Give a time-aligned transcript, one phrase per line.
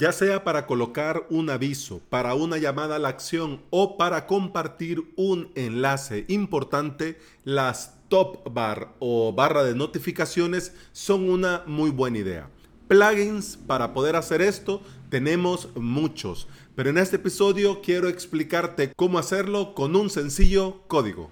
[0.00, 5.12] ya sea para colocar un aviso, para una llamada a la acción o para compartir
[5.14, 12.48] un enlace importante, las top bar o barra de notificaciones son una muy buena idea.
[12.88, 19.74] Plugins para poder hacer esto tenemos muchos, pero en este episodio quiero explicarte cómo hacerlo
[19.74, 21.30] con un sencillo código.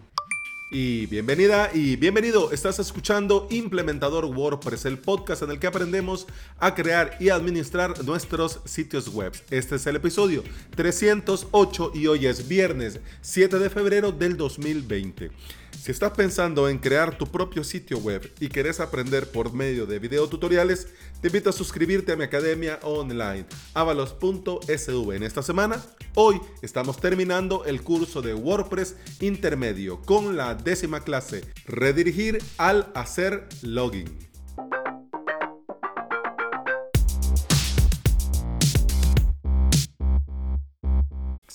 [0.70, 2.52] Y bienvenida y bienvenido.
[2.52, 6.26] Estás escuchando Implementador WordPress, el podcast en el que aprendemos
[6.58, 9.32] a crear y administrar nuestros sitios web.
[9.48, 10.44] Este es el episodio
[10.76, 15.30] 308 y hoy es viernes 7 de febrero del 2020.
[15.70, 19.98] Si estás pensando en crear tu propio sitio web y querés aprender por medio de
[19.98, 20.88] videotutoriales,
[21.20, 25.14] te invito a suscribirte a mi academia online, avalos.sv.
[25.14, 25.82] En esta semana,
[26.14, 33.48] hoy estamos terminando el curso de WordPress intermedio con la décima clase, redirigir al hacer
[33.62, 34.28] login.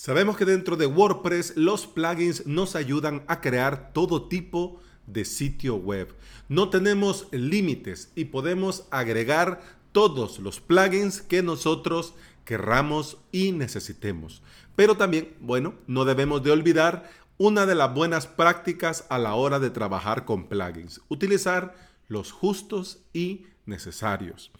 [0.04, 5.76] Sabemos que dentro de WordPress los plugins nos ayudan a crear todo tipo de sitio
[5.76, 6.14] web.
[6.46, 9.62] No tenemos límites y podemos agregar
[9.92, 12.12] todos los plugins que nosotros
[12.44, 14.42] querramos y necesitemos.
[14.76, 19.58] Pero también, bueno, no debemos de olvidar una de las buenas prácticas a la hora
[19.58, 21.00] de trabajar con plugins.
[21.08, 21.74] Utilizar
[22.08, 24.50] los justos y necesarios.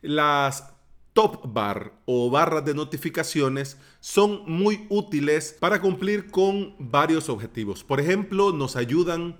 [0.00, 0.73] Las
[1.14, 7.84] top bar o barras de notificaciones son muy útiles para cumplir con varios objetivos.
[7.84, 9.38] Por ejemplo, nos ayudan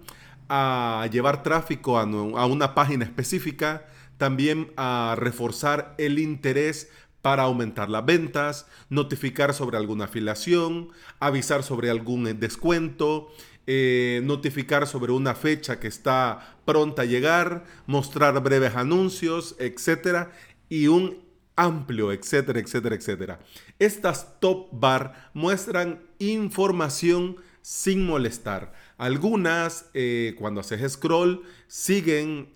[0.49, 6.91] a llevar tráfico a, una página específica, también a reforzar el interés
[7.23, 13.31] para aumentar las ventas, notificar sobre alguna afiliación, avisar sobre algún descuento,
[13.67, 20.29] eh, notificar sobre una fecha que está pronta a llegar, mostrar breves anuncios, etc.
[20.69, 21.25] Y un
[21.57, 23.41] amplio, etcétera, etcétera, etcétera.
[23.79, 28.75] Estas top bar muestran información sin molestar.
[28.99, 32.53] Algunas, eh, cuando haces scroll, siguen,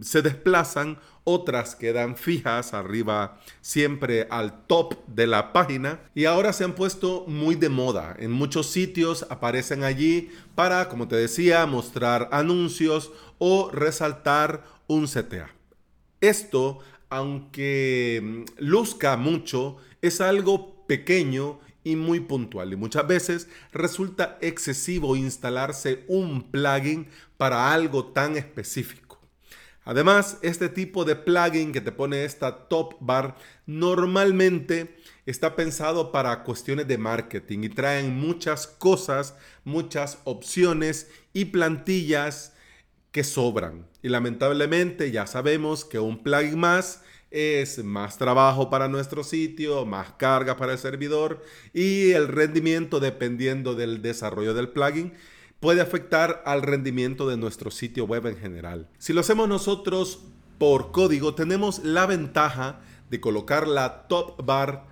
[0.00, 6.00] se desplazan, otras quedan fijas arriba, siempre al top de la página.
[6.14, 8.14] Y ahora se han puesto muy de moda.
[8.18, 15.50] En muchos sitios aparecen allí para, como te decía, mostrar anuncios o resaltar un CTA.
[16.20, 16.78] Esto
[17.10, 22.72] aunque mm, luzca mucho, es algo pequeño y muy puntual.
[22.72, 29.08] Y muchas veces resulta excesivo instalarse un plugin para algo tan específico.
[29.84, 36.44] Además, este tipo de plugin que te pone esta top bar normalmente está pensado para
[36.44, 42.52] cuestiones de marketing y traen muchas cosas, muchas opciones y plantillas
[43.12, 43.86] que sobran.
[44.02, 50.12] Y lamentablemente ya sabemos que un plugin más es más trabajo para nuestro sitio, más
[50.12, 51.42] carga para el servidor
[51.74, 55.12] y el rendimiento dependiendo del desarrollo del plugin
[55.60, 58.88] puede afectar al rendimiento de nuestro sitio web en general.
[58.98, 60.20] Si lo hacemos nosotros
[60.58, 62.80] por código, tenemos la ventaja
[63.10, 64.86] de colocar la top bar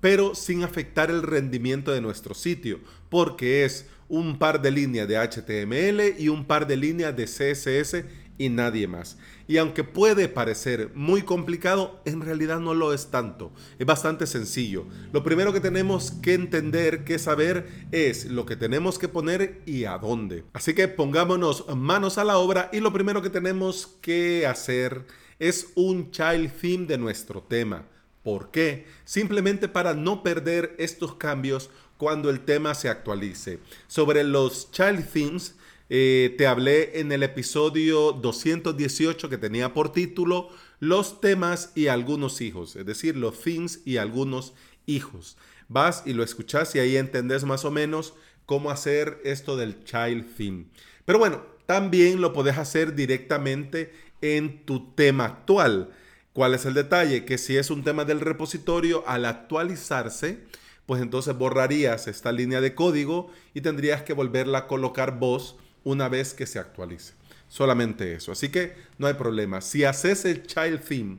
[0.00, 5.16] pero sin afectar el rendimiento de nuestro sitio, porque es un par de líneas de
[5.16, 8.04] HTML y un par de líneas de CSS
[8.40, 9.18] y nadie más.
[9.46, 13.52] Y aunque puede parecer muy complicado, en realidad no lo es tanto.
[13.78, 14.86] Es bastante sencillo.
[15.12, 19.84] Lo primero que tenemos que entender, que saber, es lo que tenemos que poner y
[19.84, 20.44] a dónde.
[20.54, 25.04] Así que pongámonos manos a la obra y lo primero que tenemos que hacer
[25.38, 27.86] es un child theme de nuestro tema.
[28.22, 28.86] ¿Por qué?
[29.04, 33.58] Simplemente para no perder estos cambios cuando el tema se actualice.
[33.86, 35.54] Sobre los child themes,
[35.88, 40.48] eh, te hablé en el episodio 218 que tenía por título
[40.78, 44.54] Los temas y algunos hijos, es decir, los themes y algunos
[44.86, 45.36] hijos.
[45.68, 48.14] Vas y lo escuchas y ahí entendés más o menos
[48.46, 50.66] cómo hacer esto del child theme.
[51.04, 55.90] Pero bueno, también lo podés hacer directamente en tu tema actual.
[56.32, 57.24] ¿Cuál es el detalle?
[57.24, 60.38] Que si es un tema del repositorio, al actualizarse,
[60.86, 66.08] pues entonces borrarías esta línea de código y tendrías que volverla a colocar vos una
[66.08, 67.14] vez que se actualice.
[67.48, 68.30] Solamente eso.
[68.30, 69.60] Así que no hay problema.
[69.60, 71.18] Si haces el child theme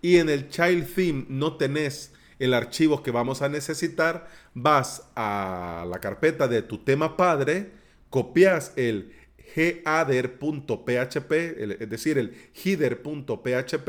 [0.00, 5.86] y en el child theme no tenés el archivo que vamos a necesitar, vas a
[5.88, 7.72] la carpeta de tu tema padre,
[8.10, 9.12] copias el
[9.54, 11.32] header.php,
[11.80, 12.34] es decir, el
[12.64, 13.88] header.php,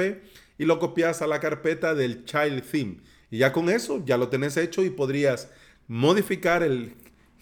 [0.58, 2.98] y lo copias a la carpeta del child theme.
[3.32, 5.50] Y ya con eso ya lo tenés hecho y podrías
[5.88, 6.94] modificar el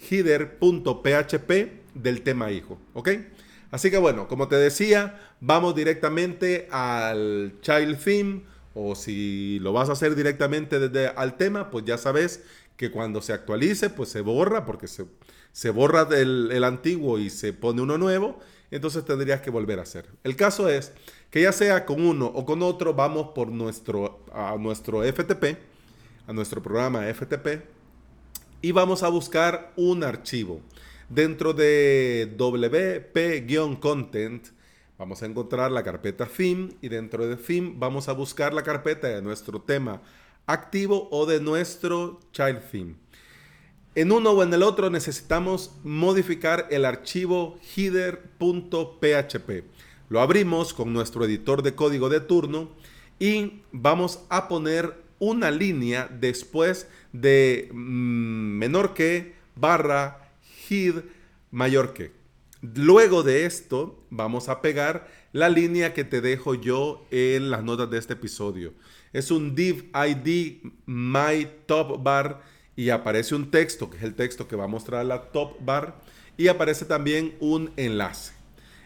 [0.09, 1.51] header.php
[1.93, 3.09] del tema hijo, ¿ok?
[3.71, 8.41] Así que bueno, como te decía, vamos directamente al child theme
[8.73, 12.43] o si lo vas a hacer directamente desde al tema, pues ya sabes
[12.81, 15.05] que cuando se actualice, pues se borra, porque se,
[15.51, 18.39] se borra el, el antiguo y se pone uno nuevo,
[18.71, 20.07] entonces tendrías que volver a hacer.
[20.23, 20.91] El caso es
[21.29, 25.59] que ya sea con uno o con otro, vamos por nuestro, a nuestro FTP,
[26.25, 27.61] a nuestro programa FTP,
[28.63, 30.61] y vamos a buscar un archivo.
[31.07, 34.47] Dentro de WP-content,
[34.97, 39.07] vamos a encontrar la carpeta theme y dentro de theme vamos a buscar la carpeta
[39.07, 40.01] de nuestro tema
[40.51, 42.95] activo o de nuestro child theme.
[43.93, 49.65] En uno o en el otro necesitamos modificar el archivo header.php.
[50.09, 52.69] Lo abrimos con nuestro editor de código de turno
[53.19, 60.31] y vamos a poner una línea después de mm, menor que barra
[60.69, 61.03] head
[61.51, 62.20] mayor que.
[62.61, 67.89] Luego de esto, vamos a pegar la línea que te dejo yo en las notas
[67.89, 68.73] de este episodio.
[69.13, 72.43] Es un div id my top bar
[72.75, 75.99] y aparece un texto, que es el texto que va a mostrar la top bar,
[76.37, 78.33] y aparece también un enlace.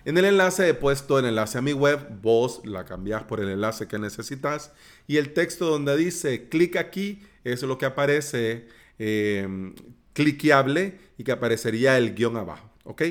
[0.06, 3.50] En el enlace he puesto el enlace a mi web, vos la cambias por el
[3.50, 4.71] enlace que necesitas,
[5.06, 8.68] y el texto donde dice clic aquí, es lo que aparece
[9.00, 9.74] eh,
[10.13, 12.69] cliqueable y que aparecería el guion abajo.
[12.86, 13.01] ¿Ok?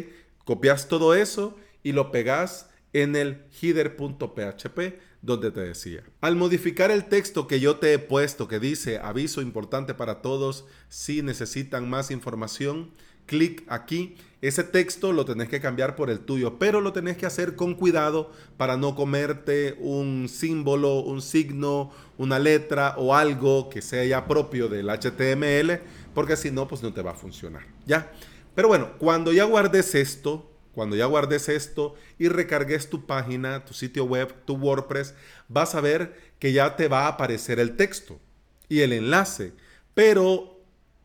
[0.44, 4.78] Copias todo eso y lo pegas en el header.php
[5.22, 6.02] donde te decía.
[6.20, 10.66] Al modificar el texto que yo te he puesto que dice aviso importante para todos
[10.88, 12.92] si necesitan más información,
[13.26, 14.16] clic aquí.
[14.42, 17.74] Ese texto lo tenés que cambiar por el tuyo, pero lo tenés que hacer con
[17.74, 24.28] cuidado para no comerte un símbolo, un signo, una letra o algo que sea ya
[24.28, 25.80] propio del HTML,
[26.14, 27.62] porque si no, pues no te va a funcionar.
[27.86, 28.12] ¿Ya?
[28.54, 33.74] Pero bueno, cuando ya guardes esto, cuando ya guardes esto y recargues tu página, tu
[33.74, 35.14] sitio web, tu WordPress,
[35.48, 38.20] vas a ver que ya te va a aparecer el texto
[38.68, 39.52] y el enlace,
[39.94, 40.60] pero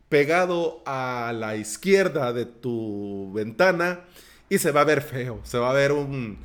[0.08, 4.04] pegado a la izquierda de tu ventana
[4.48, 6.38] y se va a ver feo, se va a ver un,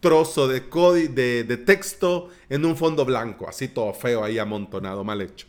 [0.00, 0.60] trozo de,
[1.08, 5.46] de, de texto en un fondo blanco, así todo feo ahí amontonado, mal hecho.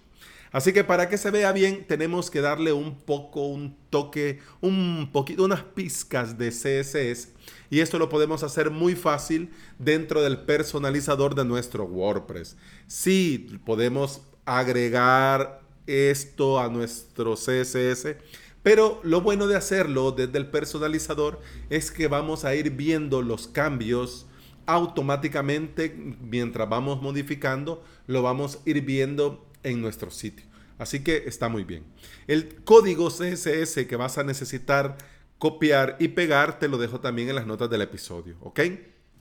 [0.55, 5.09] Así que para que se vea bien tenemos que darle un poco, un toque, un
[5.11, 7.33] poquito, unas pizcas de CSS.
[7.69, 12.55] Y esto lo podemos hacer muy fácil dentro del personalizador de nuestro WordPress.
[12.87, 18.15] Sí, podemos agregar esto a nuestro CSS.
[18.63, 23.49] Pero lo bueno de hacerlo desde el personalizador es que vamos a ir viendo los
[23.49, 24.25] cambios
[24.67, 30.45] automáticamente mientras vamos modificando, lo vamos a ir viendo en nuestro sitio.
[30.77, 31.83] Así que está muy bien.
[32.27, 34.97] El código CSS que vas a necesitar
[35.37, 38.61] copiar y pegar te lo dejo también en las notas del episodio, ¿ok?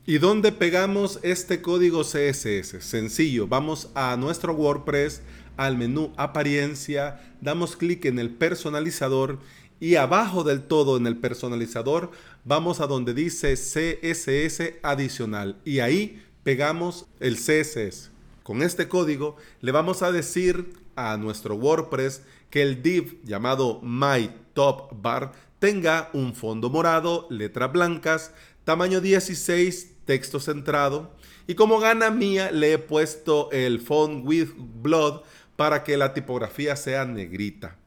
[0.06, 2.84] ¿Y dónde pegamos este código CSS?
[2.84, 5.22] Sencillo, vamos a nuestro WordPress,
[5.56, 9.38] al menú apariencia, damos clic en el personalizador
[9.80, 12.10] y abajo del todo en el personalizador
[12.44, 18.13] vamos a donde dice CSS adicional y ahí pegamos el CSS.
[18.44, 24.30] Con este código le vamos a decir a nuestro WordPress que el div llamado My
[24.52, 31.16] Top Bar tenga un fondo morado, letras blancas, tamaño 16, texto centrado.
[31.46, 35.22] Y como gana mía, le he puesto el font with blood
[35.56, 37.78] para que la tipografía sea negrita.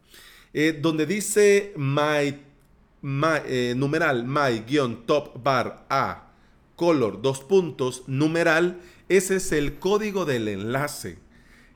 [0.55, 2.35] Eh, donde dice my,
[3.45, 6.26] eh, numeral my-top bar a
[6.77, 8.79] color dos puntos numeral
[9.10, 11.19] ese es el código del enlace.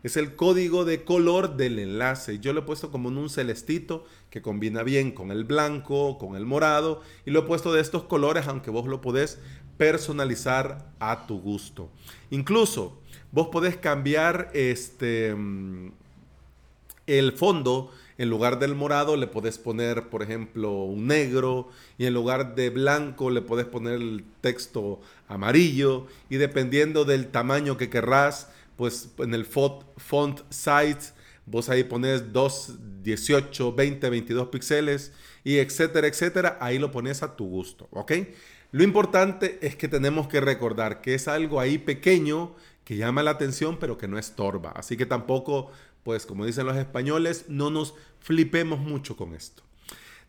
[0.03, 2.39] Es el código de color del enlace.
[2.39, 6.35] Yo lo he puesto como en un celestito que combina bien con el blanco, con
[6.35, 7.01] el morado.
[7.25, 9.39] Y lo he puesto de estos colores, aunque vos lo podés
[9.77, 11.89] personalizar a tu gusto.
[12.31, 12.99] Incluso
[13.31, 15.91] vos podés cambiar este, mm,
[17.07, 22.13] el fondo en lugar del morado le podés poner, por ejemplo, un negro y en
[22.13, 28.51] lugar de blanco le podés poner el texto amarillo y dependiendo del tamaño que querrás,
[28.77, 31.13] pues en el font, font size
[31.47, 35.11] vos ahí pones 2, 18, 20, 22 píxeles
[35.43, 38.11] y etcétera, etcétera, ahí lo pones a tu gusto, ¿ok?
[38.71, 43.31] Lo importante es que tenemos que recordar que es algo ahí pequeño que llama la
[43.31, 45.71] atención pero que no estorba, así que tampoco
[46.03, 49.63] pues como dicen los españoles, no nos flipemos mucho con esto.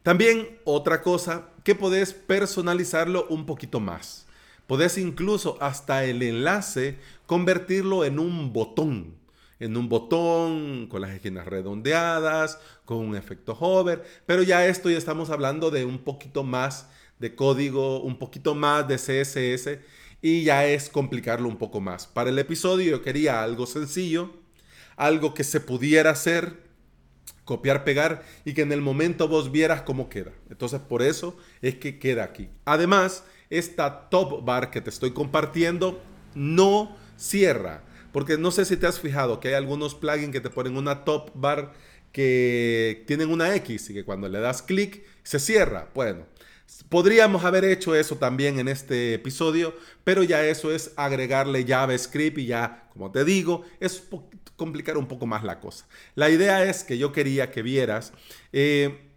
[0.03, 4.27] También otra cosa, que podés personalizarlo un poquito más.
[4.67, 9.15] Podés incluso hasta el enlace convertirlo en un botón.
[9.61, 14.05] En un botón con las esquinas redondeadas, con un efecto hover.
[14.27, 16.89] Pero ya esto ya estamos hablando de un poquito más
[17.21, 19.79] de código, un poquito más de CSS.
[20.25, 22.07] y ya es complicarlo un poco más.
[22.07, 24.31] Para el episodio yo quería algo sencillo,
[24.97, 26.57] algo que se pudiera hacer,
[27.45, 30.33] copiar, pegar y que en el momento vos vieras cómo queda.
[30.51, 32.49] Entonces por eso es que queda aquí.
[32.65, 36.03] Además, esta top bar que te estoy compartiendo
[36.35, 37.85] no cierra.
[38.13, 41.05] Porque no sé si te has fijado que hay algunos plugins que te ponen una
[41.05, 41.73] top bar
[42.13, 45.89] que tienen una X y que cuando le das clic se cierra.
[45.95, 46.27] Bueno,
[46.89, 49.75] Podríamos haber hecho eso también en este episodio,
[50.05, 54.03] pero ya eso es agregarle JavaScript y ya, como te digo, es
[54.57, 55.87] complicar un poco más la cosa.
[56.15, 58.13] La idea es que yo quería que vieras
[58.53, 59.11] eh,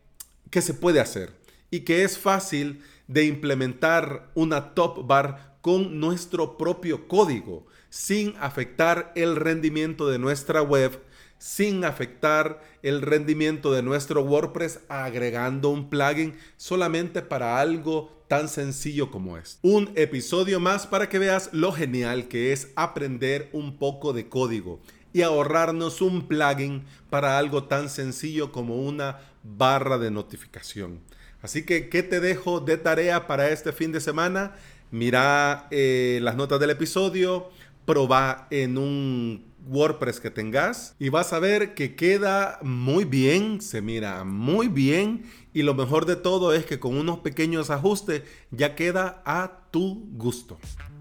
[0.49, 1.33] que se puede hacer
[1.69, 9.11] y que es fácil de implementar una top bar con nuestro propio código sin afectar
[9.15, 11.01] el rendimiento de nuestra web
[11.37, 19.11] sin afectar el rendimiento de nuestro WordPress agregando un plugin solamente para algo tan sencillo
[19.11, 19.59] como es.
[19.61, 24.79] Un episodio más para que veas lo genial que es aprender un poco de código
[25.13, 30.99] y ahorrarnos un plugin para algo tan sencillo como una barra de notificación.
[31.41, 34.55] Así que, ¿qué te dejo de tarea para este fin de semana?
[34.91, 37.49] Mira eh, las notas del episodio,
[37.85, 43.81] proba en un WordPress que tengas y vas a ver que queda muy bien, se
[43.81, 48.75] mira muy bien y lo mejor de todo es que con unos pequeños ajustes ya
[48.75, 50.57] queda a tu gusto.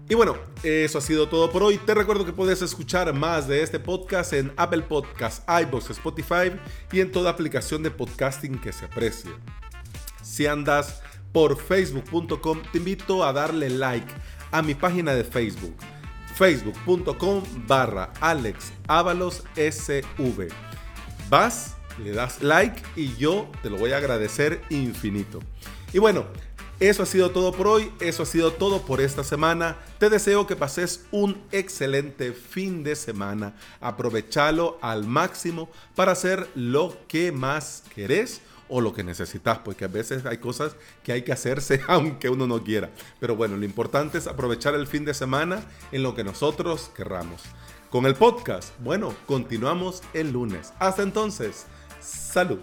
[0.07, 1.77] Y bueno, eso ha sido todo por hoy.
[1.79, 6.51] Te recuerdo que puedes escuchar más de este podcast en Apple Podcasts, iBooks, Spotify
[6.91, 9.31] y en toda aplicación de podcasting que se aprecie.
[10.21, 14.13] Si andas por facebook.com, te invito a darle like
[14.51, 15.75] a mi página de Facebook
[16.35, 18.71] facebook.com barra Alex.
[21.29, 25.39] Vas, le das like y yo te lo voy a agradecer infinito.
[25.93, 26.25] Y bueno,
[26.79, 29.77] eso ha sido todo por hoy, eso ha sido todo por esta semana.
[29.97, 33.55] Te deseo que pases un excelente fin de semana.
[33.79, 39.89] Aprovechalo al máximo para hacer lo que más querés o lo que necesitas, porque a
[39.89, 42.89] veces hay cosas que hay que hacerse aunque uno no quiera.
[43.19, 47.41] Pero bueno, lo importante es aprovechar el fin de semana en lo que nosotros querramos.
[47.89, 50.73] Con el podcast, bueno, continuamos el lunes.
[50.79, 51.65] Hasta entonces,
[52.01, 52.59] salud.